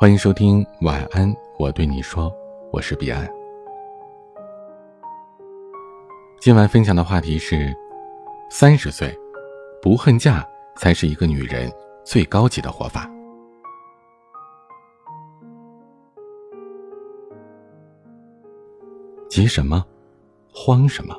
[0.00, 2.34] 欢迎收听晚安，我对你说，
[2.72, 3.30] 我是彼岸。
[6.40, 7.70] 今晚分享的话题是：
[8.48, 9.14] 三十岁
[9.82, 10.42] 不恨嫁
[10.74, 11.70] 才是一个女人
[12.02, 13.10] 最高级的活法。
[19.28, 19.84] 急什么？
[20.50, 21.14] 慌什么？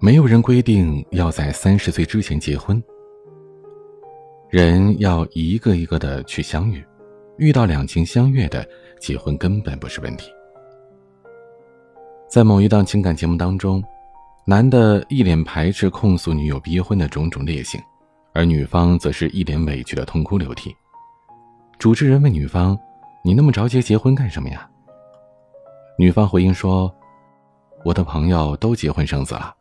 [0.00, 2.82] 没有人规定要在三十岁之前结婚。
[4.48, 6.82] 人要一个一个的去相遇。
[7.38, 8.66] 遇到两情相悦的，
[9.00, 10.30] 结婚根本不是问题。
[12.28, 13.82] 在某一档情感节目当中，
[14.44, 17.80] 男的一脸排斥控诉女友逼婚的种种劣行，
[18.32, 20.74] 而女方则是一脸委屈的痛哭流涕。
[21.78, 22.78] 主持人问女方
[23.24, 24.68] ：“你那么着急结婚干什么呀？”
[25.98, 26.92] 女方回应说
[27.84, 29.54] ：“我的朋友都结婚生子了，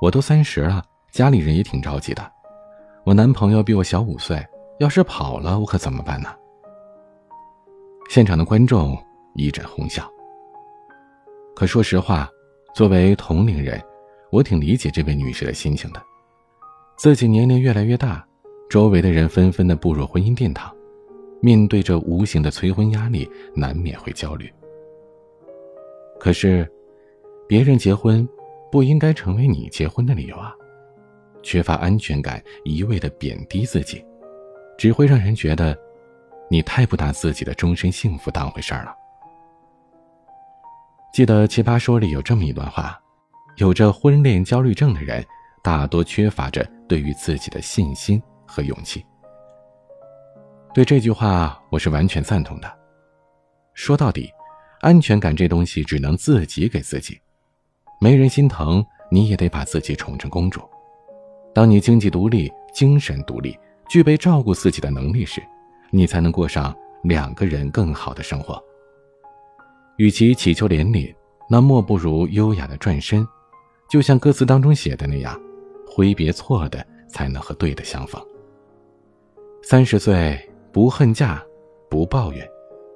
[0.00, 2.32] 我都三十了，家里人也挺着急的。
[3.04, 4.42] 我男朋友比我小五岁，
[4.78, 6.28] 要是跑了，我可怎么办呢？”
[8.14, 8.96] 现场的观众
[9.34, 10.08] 一阵哄笑。
[11.52, 12.30] 可说实话，
[12.72, 13.82] 作为同龄人，
[14.30, 16.00] 我挺理解这位女士的心情的。
[16.96, 18.24] 自己年龄越来越大，
[18.70, 20.72] 周围的人纷纷的步入婚姻殿堂，
[21.40, 24.48] 面对着无形的催婚压力，难免会焦虑。
[26.20, 26.72] 可是，
[27.48, 28.24] 别人结婚，
[28.70, 30.54] 不应该成为你结婚的理由啊！
[31.42, 34.00] 缺乏安全感，一味的贬低自己，
[34.78, 35.76] 只会让人觉得。
[36.50, 38.94] 你太不拿自己的终身幸福当回事儿了。
[41.12, 43.00] 记得《奇葩说》里有这么一段话：，
[43.56, 45.24] 有着婚恋焦虑症的人，
[45.62, 49.04] 大多缺乏着对于自己的信心和勇气。
[50.74, 52.78] 对这句话，我是完全赞同的。
[53.74, 54.28] 说到底，
[54.80, 57.20] 安全感这东西只能自己给自己，
[58.00, 60.60] 没人心疼，你也得把自己宠成公主。
[61.54, 63.56] 当你经济独立、精神独立、
[63.88, 65.40] 具备照顾自己的能力时，
[65.94, 68.60] 你才能过上两个人更好的生活。
[69.96, 71.14] 与其祈求连理，
[71.48, 73.24] 那莫不如优雅的转身，
[73.88, 75.40] 就像歌词当中写的那样，
[75.86, 78.20] 挥别错的，才能和对的相逢。
[79.62, 80.36] 三十岁
[80.72, 81.40] 不恨嫁，
[81.88, 82.44] 不抱怨，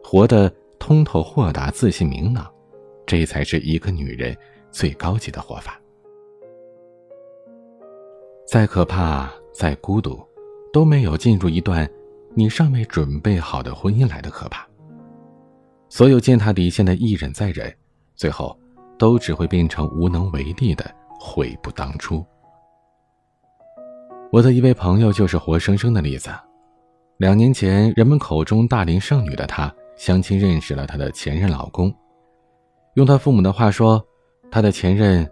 [0.02, 2.52] 活得通透豁达、自信明朗，
[3.06, 4.36] 这才是一个女人
[4.72, 5.80] 最高级的活法。
[8.44, 10.20] 再可怕、再孤独，
[10.72, 11.88] 都没有进入一段。
[12.34, 14.66] 你尚未准备好的婚姻来的可怕。
[15.88, 17.74] 所有践踏底线的一忍再忍，
[18.14, 18.56] 最后
[18.98, 20.84] 都只会变成无能为力的
[21.18, 22.24] 悔不当初。
[24.30, 26.30] 我的一位朋友就是活生生的例子。
[27.16, 31.92] 两年前，人们口中大龄剩女的她，相亲认识了她的前任老公。
[32.94, 34.04] 用她父母的话说，
[34.50, 35.28] 她的前任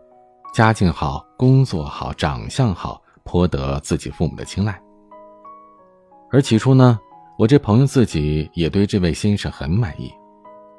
[0.54, 4.80] 家境好，工作好，长相好，颇得自己父母的青睐。
[6.30, 6.98] 而起初呢，
[7.38, 10.12] 我这朋友自己也对这位先生很满意，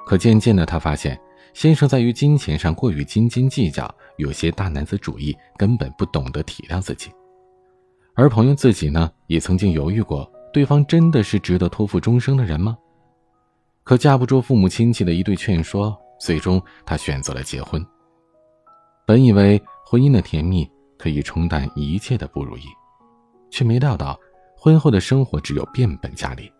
[0.06, 1.18] 可渐渐的，他发现
[1.54, 7.10] 先生在于金钱上过于斤斤计较，有些大男子主义，根本不懂得体谅自己。
[8.14, 12.76] 而朋友自己呢，也曾经犹豫过，对方真的是值得托付终生的人吗？
[13.84, 17.84] 可架不住父母亲戚的一对劝说，最终他选择了结婚。
[19.06, 22.64] 本以为婚姻的甜蜜可以冲淡一切的不如意，
[23.50, 24.18] 却没料到。
[24.60, 26.50] 婚后的生活只有变本加厉，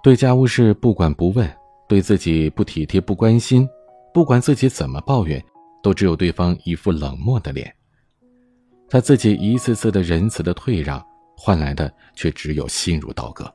[0.00, 1.50] 对家务事不管不问，
[1.88, 3.68] 对自己不体贴不关心，
[4.14, 5.44] 不管自己怎么抱怨，
[5.82, 7.74] 都只有对方一副冷漠的脸。
[8.88, 11.04] 他自己一次次的仁慈的退让，
[11.36, 13.52] 换来的却只有心如刀割。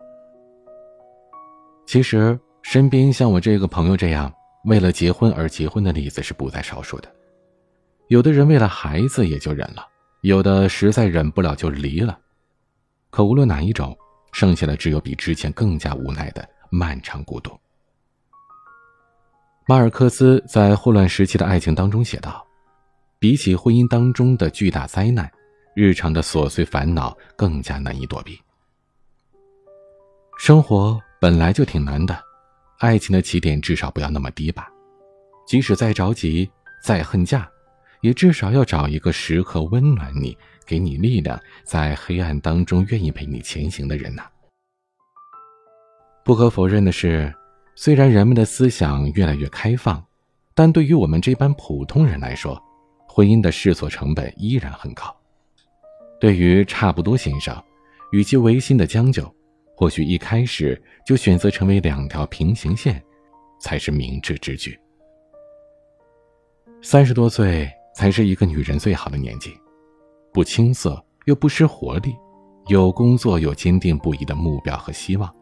[1.86, 4.30] 其实，身边像我这个朋友这样
[4.66, 7.10] 为了结婚而结婚的例子是不在少数的。
[8.10, 9.88] 有的人为了孩子也就忍了，
[10.24, 12.20] 有的实在忍不了就离了。
[13.12, 13.96] 可无论哪一种，
[14.32, 17.52] 剩下的只有比之前更加无奈的漫长孤独。
[19.68, 22.44] 马尔克斯在《混乱时期的爱情》当中写道
[23.20, 25.30] ：“比起婚姻当中的巨大灾难，
[25.76, 28.40] 日常的琐碎烦恼更加难以躲避。
[30.40, 32.18] 生活本来就挺难的，
[32.80, 34.70] 爱情的起点至少不要那么低吧。
[35.46, 36.50] 即使再着急、
[36.82, 37.48] 再恨嫁，
[38.00, 40.36] 也至少要找一个时刻温暖你。”
[40.66, 44.24] 给你力量，在黑暗当中愿意陪你前行的人呐。
[46.24, 47.34] 不可否认的是，
[47.76, 50.04] 虽然人们的思想越来越开放，
[50.54, 52.62] 但对于我们这般普通人来说，
[53.08, 55.16] 婚姻的试错成本依然很高。
[56.20, 57.62] 对于差不多先生，
[58.12, 59.34] 与其违心的将就，
[59.76, 63.02] 或许一开始就选择成为两条平行线，
[63.60, 64.80] 才是明智之举。
[66.84, 69.60] 三十多岁才是一个女人最好的年纪。
[70.34, 72.16] 不青涩又不失活力，
[72.68, 75.34] 有工作，有坚定不移的目标和希望。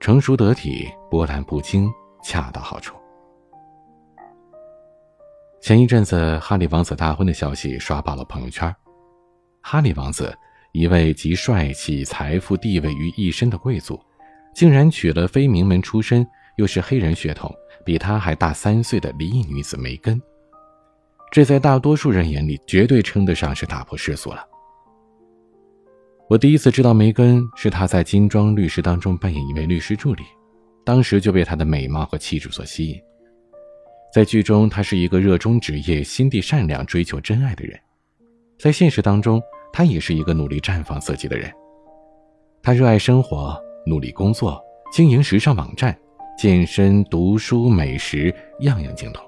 [0.00, 1.90] 成熟得体，波澜不惊，
[2.22, 2.96] 恰到好处。
[5.60, 8.74] 前一阵子，哈利王子大婚的消息刷爆了朋友圈。
[9.60, 10.34] 哈利王子，
[10.72, 14.00] 一位集帅气、财富、地位于一身的贵族，
[14.54, 16.26] 竟然娶了非名门出身、
[16.56, 17.54] 又是黑人血统、
[17.84, 20.20] 比他还大三岁的离异女子梅根。
[21.34, 24.46] 这在大多数人眼里，绝对称得上是打破世俗了。
[26.30, 30.22] 我第一次知道梅根是他在《金装律师》当中扮演一位律师助理，
[30.84, 32.96] 当时就被她的美貌和气质所吸引。
[34.12, 37.76] 在剧中，他是一个热衷职业、心地善良、追求真爱的人；
[38.56, 39.42] 在现实当中，
[39.72, 41.52] 他也是一个努力绽放自己的人。
[42.62, 45.98] 他热爱生活，努力工作，经营时尚网站，
[46.38, 49.20] 健身、读书、美食，样样精通。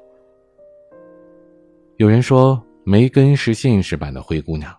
[1.99, 4.71] 有人说梅根是现实版的灰姑娘，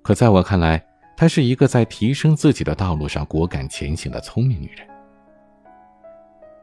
[0.00, 0.82] 可在我看来，
[1.14, 4.88] 她是一个在提升自己的道路上果敢前行的聪明女人。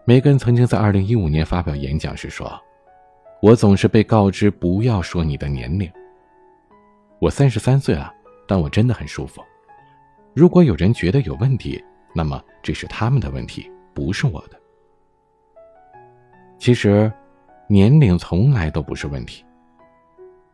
[0.04, 2.52] 梅根曾经在2015年发表演讲时说。
[3.42, 5.92] 我总是被告知不要说你的年龄。
[7.20, 8.12] 我三十三岁了，
[8.48, 9.40] 但我真的很舒服。
[10.34, 11.84] 如果有人觉得有问题，
[12.16, 14.60] 那么这是他们的问题，不是我的。
[16.58, 17.12] 其实，
[17.68, 19.45] 年龄从来都不是问题。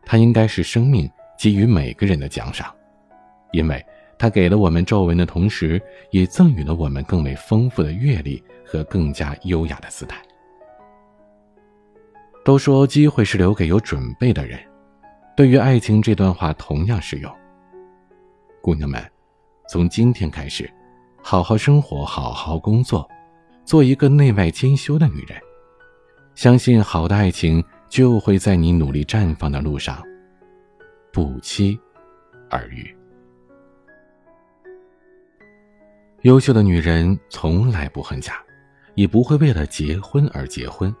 [0.04, 2.74] 它应该是生命给予每个人的奖赏，
[3.52, 3.84] 因为
[4.18, 10.20] 它给了我们皱纹的同时，也赠予了我们更为丰富的阅历和更加优雅的姿态。
[12.44, 14.58] 都说机会是留给有准备的人，
[15.36, 17.32] 对于爱情这段话同样适用。
[18.60, 19.00] 姑娘们，
[19.68, 20.68] 从今天开始，
[21.22, 23.08] 好好生活，好好工作，
[23.64, 25.40] 做一个内外兼修的女人。
[26.34, 30.02] 相信好的爱情就会在你努力绽放的路上，
[31.12, 31.78] 不期
[32.48, 32.96] 而遇。
[36.22, 38.42] 优秀的女人从来不恨嫁，
[38.94, 40.94] 也不会为了结婚而结婚。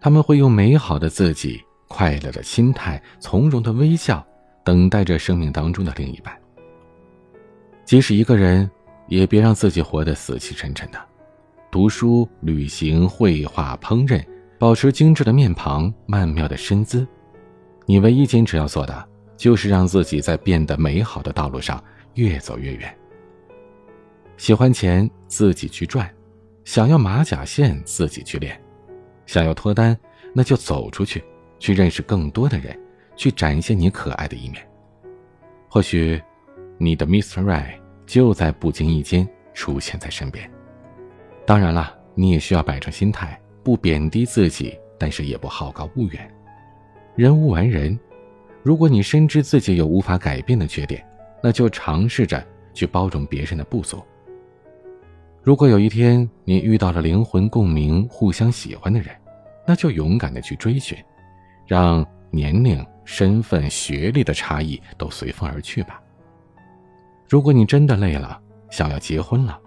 [0.00, 4.26] 他们会用美好的自己、快乐的心态、从容的微笑，
[4.64, 6.34] 等待着生命当中的另一半。
[7.84, 8.70] 即使一个人，
[9.08, 10.98] 也别让自己活得死气沉沉的。
[11.70, 14.24] 读书、旅行、绘画、烹饪，
[14.60, 17.08] 保持精致的面庞、曼妙的身姿。
[17.86, 22.94] 你唯一坚持要做的，就是让自己在变得美好的道路上越走越远。
[24.36, 26.06] 喜欢钱，自己去赚；
[26.62, 28.60] 想要马甲线，自己去练。
[29.24, 29.98] 想要脱单，
[30.34, 31.24] 那就走出去，
[31.58, 32.78] 去认识更多的人，
[33.16, 34.62] 去展现你可爱的一面。
[35.70, 36.22] 或许，
[36.76, 37.42] 你的 Mr.
[37.42, 40.50] Right 就在不经意间出现在身边。
[41.46, 46.34] 当然了，你也需要摆正心态，不贬低自己，但是也不好高骛远。
[47.16, 47.98] 人无完人，
[48.62, 51.04] 如果你深知自己有无法改变的缺点，
[51.42, 54.02] 那就尝试着去包容别人的不足。
[55.42, 59.14] 如果有一天你遇到了灵魂共鸣、互相喜欢的人，
[59.66, 60.96] 那就勇敢的去追寻，
[61.66, 66.00] 让年龄、身份、学历的差异都随风而去吧。
[67.28, 68.40] 如果你真的累了，
[68.70, 69.58] 想要结婚了，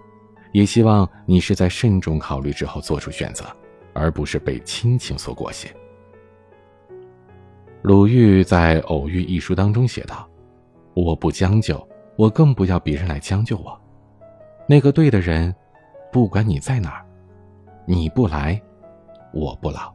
[0.51, 3.45] 也希望你是在慎重考虑之后做出选择，
[3.93, 5.69] 而不是被亲情所裹挟。
[7.81, 10.29] 鲁豫在《偶遇》一书当中写道
[10.95, 13.79] ：“我不将就，我更不要别人来将就我。
[14.67, 15.53] 那个对的人。”
[16.13, 17.03] 不管你在哪儿，
[17.87, 18.61] 你不来，
[19.33, 19.91] 我不老。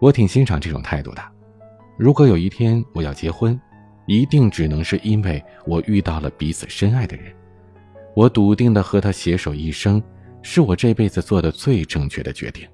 [0.00, 1.22] 我挺欣赏这种态度的。
[1.96, 3.56] 如果有一天我要结婚，
[4.06, 7.32] 一定只能是因为我遇到了彼此深爱的人。
[8.16, 10.02] 我笃定的和他携手一生，
[10.42, 12.68] 是我这辈子做的最正确的决定。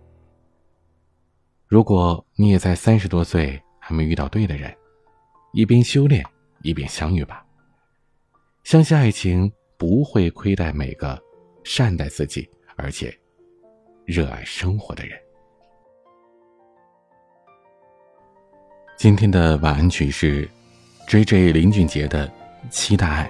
[1.66, 4.74] 如果你也在三十多岁还没遇到对的人，
[5.52, 6.24] 一边修炼
[6.62, 7.44] 一边相遇吧。
[8.64, 11.20] 相信爱情不会亏待每个。
[11.68, 13.12] 善待自己，而且
[14.04, 15.18] 热爱生活的人。
[18.96, 20.48] 今天的晚安曲是
[21.08, 21.50] J.J.
[21.50, 22.28] 林俊杰的
[22.70, 23.28] 《期待爱》。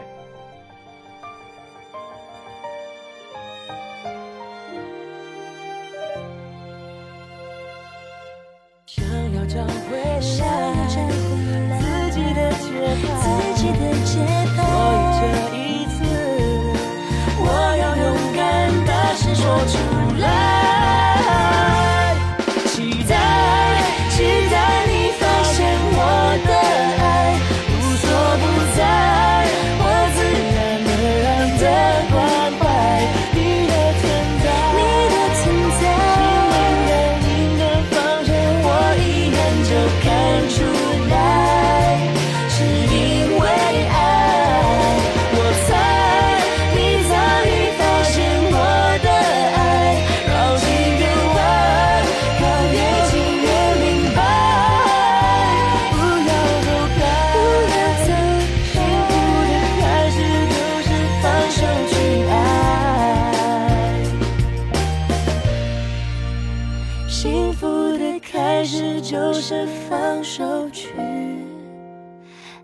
[69.08, 70.92] 就是放手去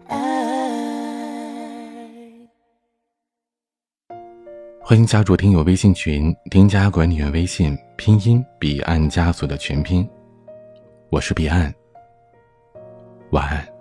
[0.09, 0.19] 爱。
[4.81, 10.05] 欢迎加入听友微信群，添加管理员微信，拼音彼岸家族的全拼。
[11.11, 11.73] 我是彼岸，
[13.31, 13.72] 晚安。